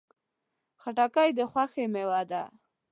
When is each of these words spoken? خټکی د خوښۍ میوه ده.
خټکی 0.81 1.29
د 1.37 1.39
خوښۍ 1.51 1.85
میوه 1.93 2.21
ده. 2.31 2.43